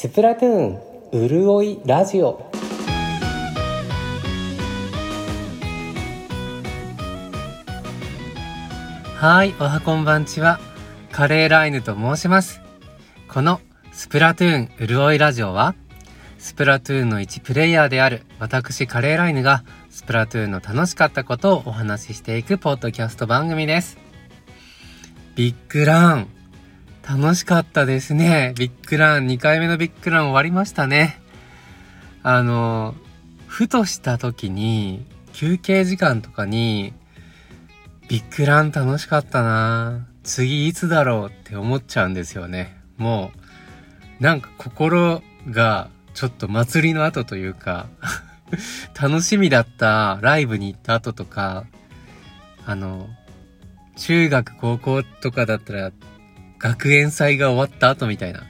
[0.00, 2.48] スプラトゥーンうるおいラジオ。
[9.16, 10.60] はいおはこんばんちは。
[11.10, 12.60] カレーライヌと申します。
[13.26, 13.60] この
[13.90, 15.74] スプラトゥーンうるおいラジオは
[16.38, 23.98] スプラトゥーンの1プレイヤーである私カレーライヌがスプラトゥーンの楽しかったことをお話ししていくポッドキャスト番組です。
[25.34, 26.37] ビッグラン。
[27.08, 28.52] 楽しかったですね。
[28.58, 31.18] ビッグラン、2回目のビッグラン終わりましたね。
[32.22, 32.94] あの、
[33.46, 36.92] ふとした時に、休憩時間とかに、
[38.10, 42.76] ビッグラン楽しかったな次いつだろうって思っちゃうんですよね。
[42.98, 43.32] も
[44.20, 47.86] う、なんか心がちょっと祭りの後というか
[49.00, 51.64] 楽しみだったライブに行った後とか、
[52.66, 53.08] あの、
[53.96, 55.92] 中学高校とかだったら
[56.58, 58.42] 学園祭が終わった後みたいな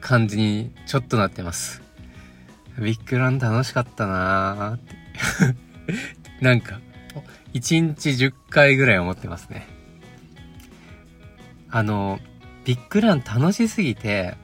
[0.00, 1.82] 感じにちょっとなってます。
[2.78, 4.96] ビッグラン楽しかったなーって
[6.40, 6.80] なんか、
[7.54, 9.66] 1日10回ぐらい思ってますね。
[11.70, 12.20] あの、
[12.64, 14.34] ビッグラン楽しすぎて、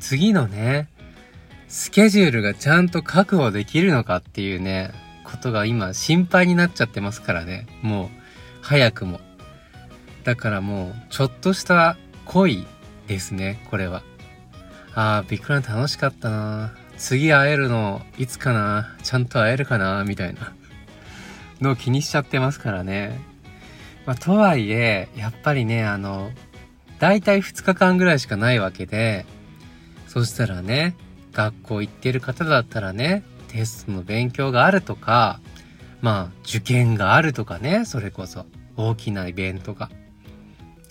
[0.00, 0.88] 次のね、
[1.68, 4.92] スケジュールがちゃんと確保できるのかっていうね、
[5.24, 7.66] ことが今心配になっちゃってますからね。
[7.82, 8.08] もう、
[8.62, 9.20] 早くも。
[10.24, 12.66] だからもう、ちょっとした恋
[13.06, 14.02] ですね、これは。
[14.94, 20.52] あー、ビッグラン楽しかったな次会えるの、いつかなちゃんと会えるかなみたいな
[21.60, 23.20] のを気にしちゃってますからね。
[24.06, 26.30] まあ、とはいえ、やっぱりね、あの、
[26.98, 29.26] だいたい2日間ぐらいしかないわけで、
[30.08, 30.94] そしたらね、
[31.32, 35.40] 学校行ってる方だったらね、テストの勉強があるとか、
[36.00, 39.90] まあ、受験があるとかね、それこそ、大きなイベントが。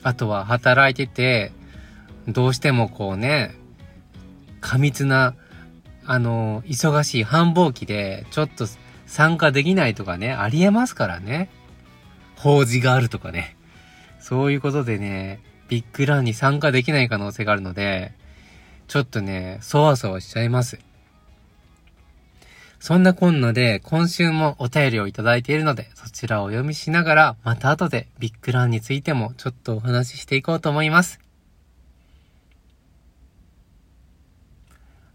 [0.03, 1.51] あとは働いてて、
[2.27, 3.55] どうしてもこうね、
[4.61, 5.35] 過密な、
[6.05, 8.65] あの、忙しい繁忙期で、ちょっと
[9.05, 11.49] 参加できないとかね、ありえますからね。
[12.35, 13.55] 法事があるとかね。
[14.19, 18.13] そういうことでね、ビッグランに参加できない可能性があるので、
[18.87, 20.79] ちょっとね、そわそわしちゃいます。
[22.83, 31.21] そんなこんなで、今週もお便りをいただいているので、そちらをお読みしながら、また後でビッグランについてもちょっとお話ししていこうと思います。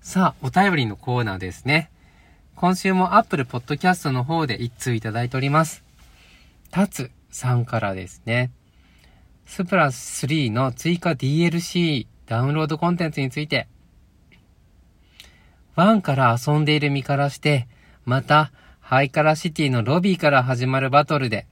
[0.00, 1.90] さあ、お便りのコーナーですね。
[2.54, 5.84] 今週も Apple Podcast の方で一通いただいております。
[6.70, 8.50] タツさんからですね。
[9.44, 13.68] スプラス3の追加 DLC ダウンロードコンテンツについて
[15.78, 17.68] 1から遊んでいる身からして、
[18.04, 18.50] また、
[18.80, 21.46] ハイカラシティのロビーから始まるバトルで、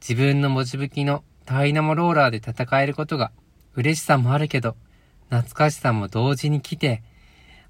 [0.00, 3.32] 自分の文字吹きのダイナモローラーで戦えることが
[3.74, 4.76] 嬉しさもあるけど、
[5.30, 7.02] 懐かしさも同時に来て、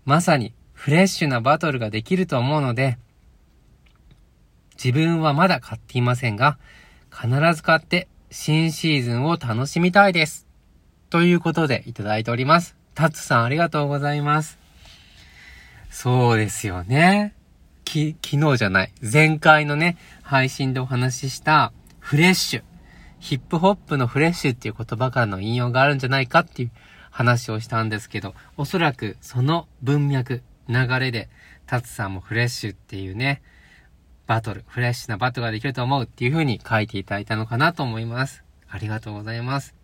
[0.04, 2.98] まさにフレッシュなバトルができると思うので、
[4.74, 6.58] 自分はまだ買っていませんが、
[7.10, 10.46] 必ず買って新シーズンを楽しみたいです。
[11.08, 12.76] ということでいただいております。
[12.94, 14.63] タツさんありがとうございます。
[15.94, 17.34] そうですよね。
[17.84, 18.92] き、昨日じゃない。
[19.00, 22.62] 前回のね、配信でお話ししたフレッシュ。
[23.20, 26.72] ヒップホップのフレッシュっていう言葉からの引用があるんじゃないかっていう
[27.12, 31.28] 話をしたんですけど、おそらくその文脈、流れで、
[31.64, 33.40] タツさんもフレッシュっていうね、
[34.26, 38.42] バトル、フレッシュなバトルができると思うっていう風に書いていただいたのかなと思います。
[38.68, 39.83] ありがとうございます。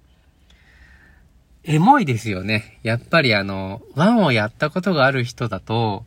[1.65, 2.78] エモいですよね。
[2.82, 6.06] やっぱりあの、ワンをやったことがある人だと、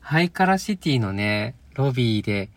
[0.00, 2.50] ハイカラシティのね、ロビーで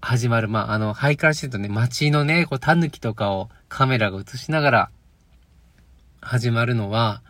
[0.00, 4.90] 始まる、まあ、あの、ハイカラシティとね、街のね、こう、狸とかをカメラが映しながら
[6.20, 7.22] 始まるのは、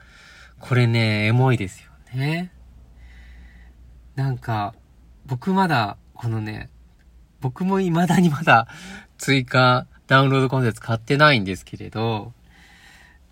[0.60, 2.52] これね、エモいですよね。
[4.16, 4.74] なんか、
[5.24, 6.70] 僕まだ、このね、
[7.40, 8.68] 僕も未だにまだ
[9.18, 12.32] 追加ダウンロードコンテンツ買ってないんですけれど、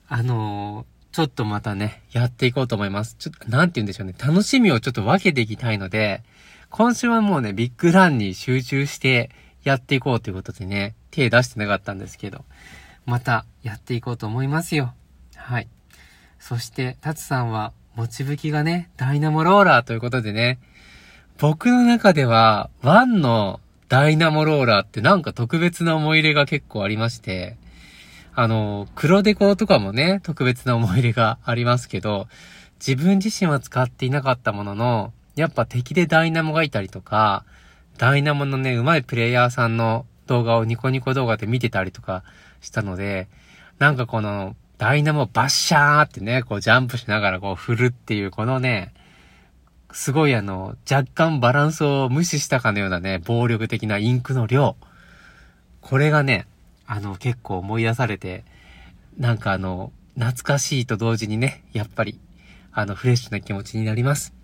[0.09, 3.15] あのちょっとまたね、やっていこうと思います。
[3.17, 4.17] ちょっと、なんて言うんでしょうね。
[4.19, 6.25] 楽しみをちょっと分けていきたいので、
[6.71, 9.31] 今週はもうね、ビッグランに集中して
[9.63, 12.45] やっていこうということでね、手出してなかったんですけど、
[13.07, 14.93] またやっていこうと思いますよ。
[15.37, 15.69] はい。
[16.41, 20.59] そして、タツさんは、持ち吹きがね、ダイナモローラーということでね、
[21.39, 27.57] 僕の中では、ワンのダイナモローラーってなんか特別な思い入れが結構ありまして、
[28.37, 32.27] あの、黒デコとかもね、特別な思い入れがありますけど、
[32.87, 37.45] 自分自身は使っていなかったものの、やっぱ敵でダイナモがいたりとか、
[37.97, 42.25] ダイナモのね、上手いプレイヤーさんの動画をニコニコ動画で見てたりとか
[42.61, 43.29] したので、
[43.79, 48.93] なんかこの、ダイナモバッシャーってね、こうジャンプしながらこう振るっていう、このね、
[49.93, 54.77] すごいあの、若干バランスを無視したかのようなね、暴力的なインクの量。
[55.81, 56.47] これがね、
[56.87, 58.45] あの、結構思い出されて、
[59.17, 62.21] なんかあの、懐かしいと同時にね、やっぱり、
[62.73, 64.35] あの、フレッシュな気持ちになります。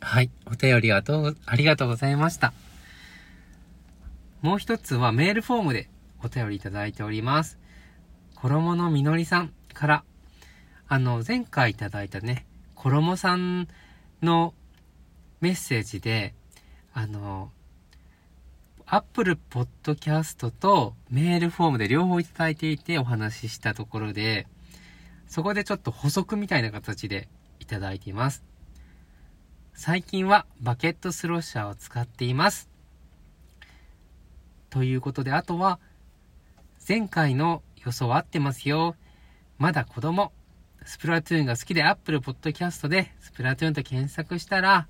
[0.00, 0.30] はい。
[0.46, 2.52] お便りあと、ありがとうございました。
[4.42, 5.88] もう一つはメールフォームで
[6.22, 7.58] お便りいただいております。
[8.34, 10.04] 衣のみのりさんから、
[10.88, 13.66] あの、前回いただいたね、衣さん
[14.22, 14.54] の
[15.40, 16.34] メッセージで、
[16.92, 17.50] あの、
[18.88, 24.46] Apple Podcast とメールフォームで両方いただいていてお話ししたところで、
[25.26, 27.28] そこでちょっと補足みたいな形で
[27.58, 28.44] いただいています。
[29.74, 32.70] 最近はバケットスロッシャーを使っています。
[34.70, 35.80] ということで、あとは、
[36.88, 38.94] 前回の予想は合ってますよ。
[39.58, 40.32] まだ子供。
[40.84, 44.86] スプラトゥーンが好きで Apple Podcast でスプラトゥーンと検索したら、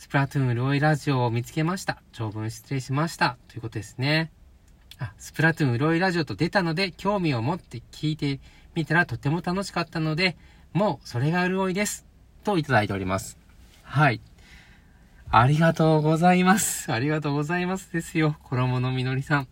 [0.00, 2.00] スプラトゥーンロイラジオを見つけました。
[2.12, 3.36] 長文失礼しました。
[3.48, 4.32] ということですね。
[4.98, 8.40] あ、スプラトゥーンロイラジオと出たので、興味を持って聞いて
[8.74, 10.38] みたらとても楽しかったので、
[10.72, 12.06] もうそれが潤いです。
[12.44, 13.36] といただいております。
[13.82, 14.22] はい。
[15.30, 16.90] ありがとうございます。
[16.90, 18.38] ありがとうございますですよ。
[18.44, 19.48] 衣のみのりさん。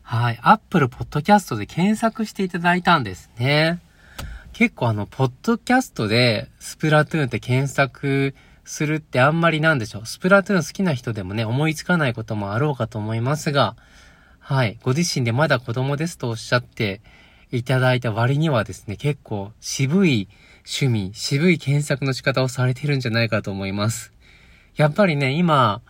[0.00, 0.38] はい。
[0.40, 3.80] Apple Podcast で検索していただいたんですね。
[4.54, 8.34] 結構あの、ポッドキャストでスプラトゥーンって検索
[8.64, 10.06] するってあんまりなんでしょう。
[10.06, 13.76] スプラトゥーン好きな人でもね、思いつかないこともあろうかと思いますが、
[14.40, 14.78] はい。
[14.82, 17.00] ご自身でまだ子供ですとおっしゃって
[17.50, 20.28] いただいた割にはですね、結構渋い
[20.66, 24.12] 趣味、渋い検索の仕方をされてるんじゃないかと思います。
[24.76, 25.82] やっぱりね、今、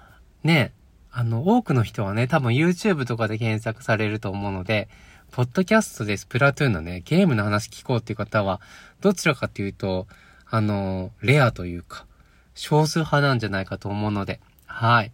[0.42, 0.72] ね、
[1.10, 4.88] あの、多くの人はね、多分 YouTube とかで検索されると思うので、
[5.30, 8.60] ポッドキャストでスプラトゥーンのね、ゲームの話聞こうっていう方は、
[9.00, 10.06] どちらかっていうと、
[10.48, 12.06] あの、レアというか、
[12.54, 15.12] 少数派なんじゃないかと思うので、はい。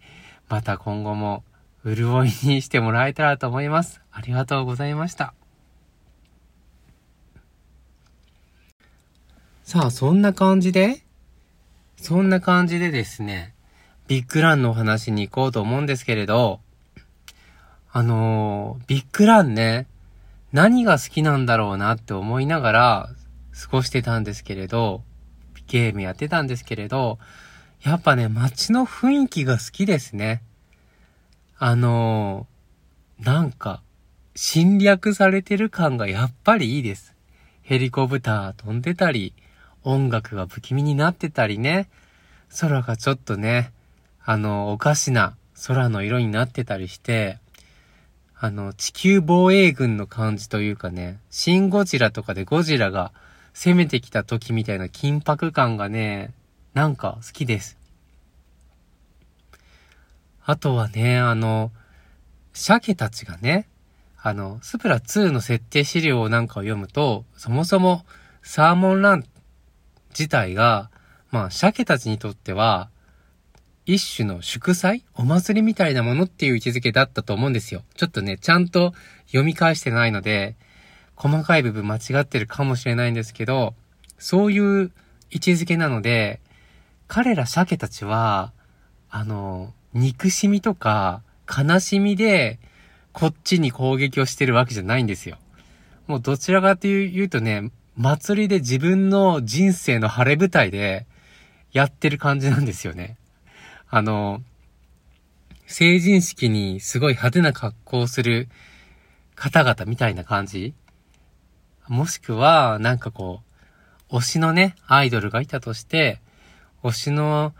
[0.49, 1.43] また今後も、
[1.83, 4.01] 潤いにしてもらえたらと思います。
[4.11, 5.33] ありがとうございました。
[9.63, 11.01] さあ、そんな感じで、
[11.95, 13.53] そんな感じでですね、
[14.07, 16.59] ビッグランのお話に行こうと思うんですけれど、
[17.91, 19.87] あのー、ビッグランね、
[20.51, 23.09] 何が好きなんだろうなって思いながら
[23.59, 25.03] 過ごしてたんですけれど、
[25.71, 27.17] ゲームやってたんですけれど、
[27.81, 30.43] やっぱね、街の雰囲気が好きですね。
[31.57, 33.81] あのー、なんか、
[34.35, 37.15] 侵略されてる感がやっぱりいいです。
[37.61, 39.33] ヘリコプター飛んでたり、
[39.83, 41.87] 音楽が不気味になってたりね、
[42.59, 43.71] 空がちょっとね、
[44.25, 47.39] あの、おかしな空の色になってたりして、
[48.37, 53.13] あの、地球防衛軍の感じというかね、シンゴジラとかでゴジラが
[53.53, 56.33] 攻めてきた時みたいな緊迫感がね、
[56.73, 57.77] なんか好きです。
[60.43, 61.71] あとはね、あの、
[62.53, 63.67] 鮭たちがね、
[64.21, 68.05] あの、スプラ2の設定資料なんかを読むと、そもそも
[68.41, 69.25] サーモンラン
[70.09, 70.89] 自体が、
[71.31, 72.89] まあ、鮭たちにとっては、
[73.85, 77.83] 一種の祝祭お祭りみたいなものっていう位置づけだったと思うんですよ。
[77.95, 78.93] ちょっとね、ちゃんと
[79.27, 80.55] 読み返してないので、
[81.21, 83.75] 細かい部分間違ってるかもしれないんですけど、
[84.17, 84.91] そういう
[85.29, 86.39] 位置づけなので、
[87.07, 88.53] 彼ら鮭たちは、
[89.11, 92.57] あの、憎しみとか悲しみで、
[93.13, 95.37] こっちに攻撃をしてるわけじゃないんですよ。
[96.07, 101.05] もうどちらかというとね、祭りで自分の人生の晴れ舞台で
[101.71, 103.17] やってる感じなんですよね。
[103.91, 104.41] あの、
[105.67, 108.49] 成人式にすごい派手な格好をする
[109.35, 110.73] 方々みたいな感じ
[111.91, 113.41] もしくは、なんかこ
[114.09, 116.21] う、推しのね、アイドルがいたとして、
[116.83, 117.53] 推しの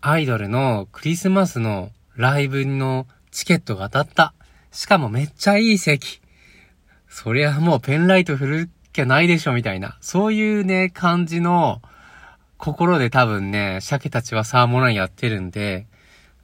[0.00, 4.34] アイドルのクリスマスのライブのチケットが当たった。
[4.72, 6.22] しかもめっちゃいい席。
[7.06, 9.98] そりゃもうペンライト振るっきゃないでしょみたいな。
[10.00, 11.82] そういうね、感じの、
[12.56, 15.86] 心で多分ね、鮭たちはサーモンランやってるんで、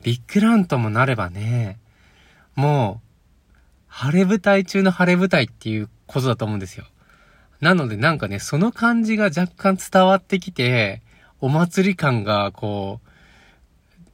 [0.03, 1.79] ビッグランともなればね、
[2.57, 3.57] もう、
[3.89, 6.85] 晴れ舞台中の晴れ舞台っていうことだと思うんですよ。
[7.63, 11.01] なのでなんかね、その感じが若干伝わってきて、
[11.41, 13.01] お祭り感がこ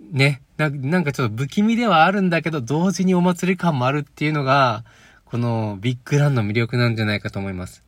[0.01, 4.85] う、ね、ななんかちょっと不気味ではあるんだけど、同時にお祭り感もあるっていうのが、
[5.25, 7.83] このビッグランの魅力なんじゃないかと思います。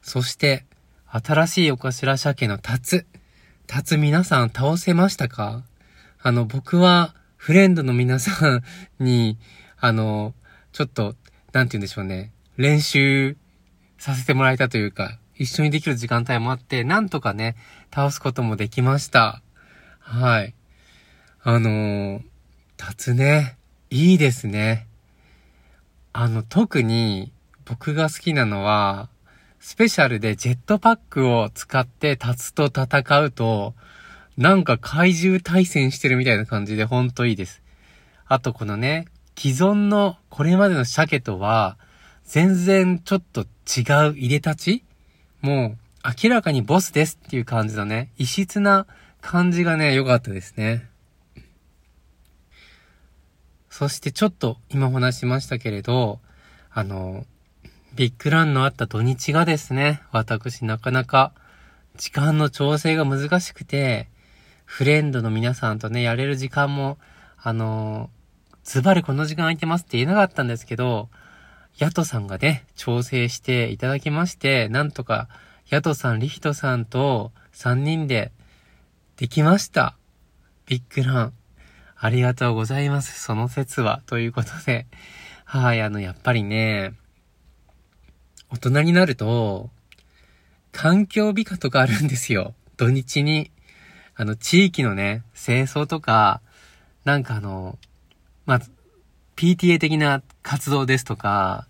[0.00, 0.64] そして、
[1.06, 3.06] 新しいお頭鮭のタツ。
[3.66, 5.64] タツ皆さん倒せましたか？
[6.22, 8.62] あの、僕は、フレンドの皆さん
[9.04, 9.38] に、
[9.78, 10.34] あの、
[10.72, 11.14] ちょっと、
[11.52, 12.32] なんて言うんでしょうね。
[12.60, 13.38] 練習
[13.96, 17.56] させてもらえたというか、一緒にできる時間帯もあって、なんとかね、
[17.90, 19.40] 倒すこともできました。
[19.98, 20.54] はい。
[21.42, 22.22] あのー、
[22.76, 23.56] 立つね、
[23.88, 24.88] いいですね。
[26.12, 27.32] あの、特に
[27.64, 29.08] 僕が好きなのは、
[29.58, 33.74] スペシャルでジェットパックを使って立つと戦うと、
[34.36, 37.62] なんか怪獣対戦してるみたいな感じでほんといいです。
[38.26, 39.06] あとこのね、
[39.38, 41.78] 既存のこれまでの鮭とは、
[42.30, 44.84] 全然ちょっと違う入れ立ち？
[45.40, 48.86] もう明らかにボスですっていう感じのね、異質な
[49.20, 50.86] 感じがね、良かったですね。
[53.68, 56.20] そしてちょっと今お話しましたけれど、
[56.72, 57.26] あの、
[57.96, 61.32] ビッグランのあった土日がですね、私なかなか
[61.96, 64.06] 時間の調整が難しくて、
[64.66, 66.96] フレンドの皆さんとね、やれる時間も、
[67.42, 68.08] あの、
[68.62, 71.08] ズバリこの時間空いてますって言えなかったんですけど、
[71.78, 75.28] ヤトさんがね、調整していただきまして、なんとか、
[75.70, 78.32] ヤトさん、リヒトさんと3人で
[79.16, 79.96] できました。
[80.66, 81.32] ビッグラン。
[81.96, 83.20] ありがとうございます。
[83.20, 84.02] その説は。
[84.06, 84.86] ということで。
[85.44, 86.94] はい、あの、やっぱりね、
[88.50, 89.70] 大人になると、
[90.72, 92.54] 環境美化とかあるんですよ。
[92.76, 93.50] 土日に。
[94.16, 96.40] あの、地域のね、清掃とか、
[97.04, 97.78] なんかあの、
[98.46, 98.60] まあ、
[99.40, 101.66] PTA 的な活動ですとか、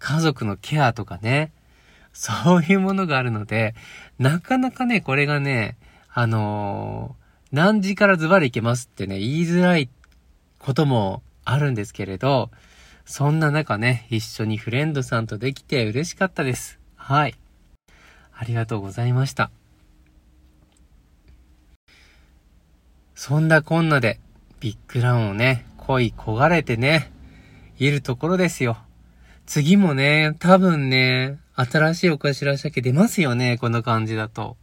[0.00, 1.52] 家族のケアとかね、
[2.12, 3.76] そういうものがあるので、
[4.18, 5.76] なかなかね、これがね、
[6.12, 9.88] あのー、何時からズバリ行けますってね、言いづらい
[10.58, 12.50] こともあるんですけれど、
[13.04, 16.80] そんな中ね、一緒にフレンドさんとできて嬉しかったです。
[16.96, 17.36] はい。
[18.36, 19.52] ありがとうございました。
[23.14, 24.18] そんなこんなで、
[24.58, 27.12] ビッグランをね、恋焦がれてね、
[27.78, 28.78] いるところですよ。
[29.46, 34.56] 次もね、多分ね、新しいお頭鮭出ますよね、この感じだと。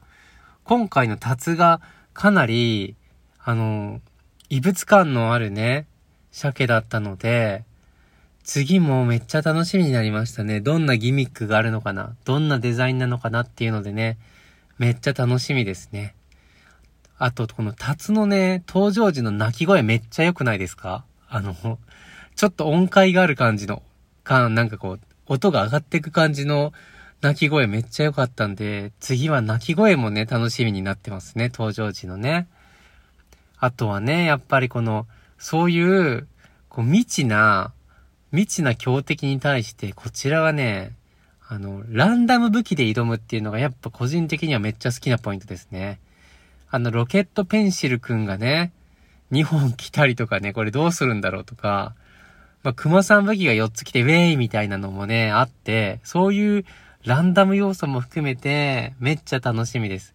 [0.64, 1.80] 今回のツが
[2.14, 2.96] かなり、
[3.44, 4.02] あの、
[4.50, 5.86] 異物感のあるね、
[6.32, 7.66] 鮭だったので、
[8.44, 10.60] 次もめっちゃ楽しみになりましたね。
[10.62, 14.18] どんなギミックがあるのかなどんなデザインなのかなっていうのでね、
[14.80, 16.16] めっちゃ楽しみですね。
[17.20, 21.06] あと、このタツのね、登場時の鳴き声めっちゃ良くないですか？
[21.34, 21.56] あの、
[22.36, 23.82] ちょっと音階がある感じの、
[24.26, 26.74] か、なんかこう、音が上がっていく感じの
[27.22, 32.50] 鳴き声めっちゃ良かったんで、次は鳴き声もね、楽しみになってますね、登場時のね。
[33.58, 35.08] あとはね、やっぱりこの、
[35.38, 36.28] そういう、
[36.68, 37.72] こう、未知な、
[38.32, 40.96] 未知な強敵に対して、こちらはね、
[41.48, 46.02] あの、ランダム武器で挑むっていうのがやっぱ個人的にはめっちゃ好きなポイントですね。
[46.70, 48.74] あの、ロケットペンシルくんがね、
[49.32, 51.96] 2本来たりとかね、これどうするんだろうとか、
[52.64, 56.66] まあ、熊さん武器が4つ来てウェイみたいなのもね、あって、そういう
[57.04, 60.14] ランダム要素も含めて、めっちゃ楽しみです。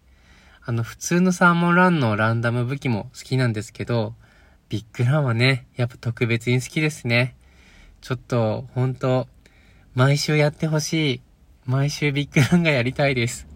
[0.63, 4.13] あの、普通のサーモンランのランダム武器も好きなんですけど、
[4.69, 7.35] ビッグランはね、やっぱ特別に好きですね。
[8.01, 9.27] ちょっと、ほんと、
[9.95, 11.21] 毎週やってほしい。
[11.65, 13.47] 毎週ビッグランがやりたいです。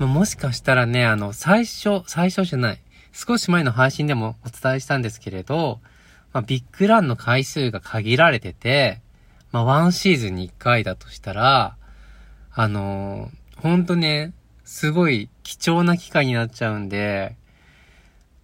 [0.00, 2.80] もしかしたらね、あの、最初、最初じゃない。
[3.14, 5.80] 少し前の配信でもお伝えしたんですけれど、
[6.32, 9.00] まあ、ビッグランの回数が限られてて、
[9.52, 11.76] まあ、ワンシーズンに1回だとしたら、
[12.52, 14.32] あのー、ほんとね、
[14.64, 17.36] すごい貴重な機会になっちゃうんで、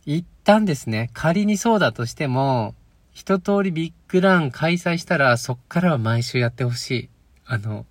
[0.06, 2.76] 一旦ですね、仮にそうだとしても、
[3.12, 7.08] 一通りビッグラン開催したら、そっからは毎週やってほしい。
[7.44, 7.86] あの、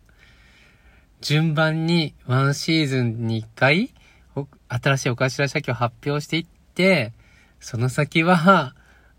[1.19, 3.93] 順番にワンシーズンに一回、
[4.69, 7.11] 新しいお頭社を発表していってて、
[7.59, 8.73] その先は、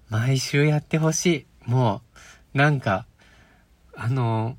[0.08, 1.70] 毎週やってほしい。
[1.70, 2.00] も
[2.54, 3.04] う、なんか、
[3.94, 4.56] あの、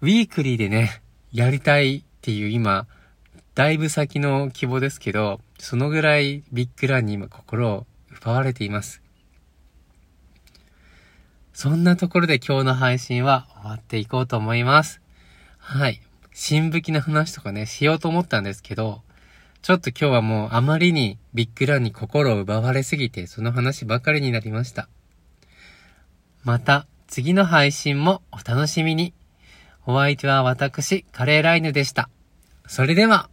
[0.00, 1.02] ウィークリーでね、
[1.32, 2.86] やりたいっていう今、
[3.56, 7.86] だいぶ先の希望ですけど、そのぐらいビッグランに今心を
[8.22, 9.02] 奪われています。
[11.52, 15.00] そんなところで今日の配信は終わっていこうと思います。
[15.58, 16.00] はい。
[16.32, 19.02] 新武器の話とかね、しようと思ったんですけど、
[19.68, 24.88] ちょっと今日はもうあまりにビッグランに心を奪われすぎて、その話ばかりになりました。
[26.42, 29.12] また、次の配信もお楽しみに。
[29.84, 32.08] お相手は私、カレーライヌでした。
[32.66, 33.28] それでは。